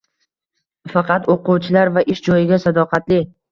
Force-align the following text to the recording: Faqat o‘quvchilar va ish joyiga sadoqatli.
Faqat 0.93 1.29
o‘quvchilar 1.35 1.93
va 1.99 2.05
ish 2.17 2.25
joyiga 2.31 2.61
sadoqatli. 2.67 3.25